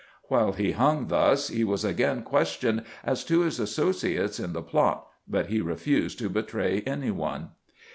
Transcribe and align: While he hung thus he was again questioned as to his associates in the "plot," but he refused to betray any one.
While 0.29 0.53
he 0.53 0.71
hung 0.71 1.09
thus 1.09 1.49
he 1.49 1.63
was 1.63 1.85
again 1.85 2.23
questioned 2.23 2.85
as 3.03 3.23
to 3.25 3.41
his 3.41 3.59
associates 3.59 4.39
in 4.39 4.51
the 4.53 4.63
"plot," 4.63 5.05
but 5.27 5.45
he 5.45 5.61
refused 5.61 6.17
to 6.21 6.27
betray 6.31 6.81
any 6.87 7.11
one. 7.11 7.49